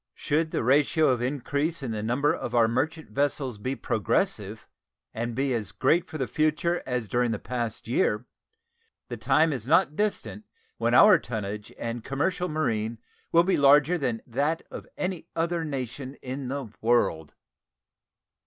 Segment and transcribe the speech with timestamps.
[0.15, 4.67] Should the ratio of increase in the number of our merchant vessels be progressive,
[5.13, 8.25] and be as great for the future as during the past year,
[9.09, 10.45] the time is not distant
[10.79, 12.97] when our tonnage and commercial marine
[13.31, 17.35] will be larger than that of any other nation in the world.